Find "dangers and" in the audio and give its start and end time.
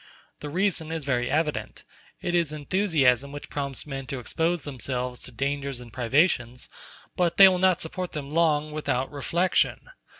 5.31-5.93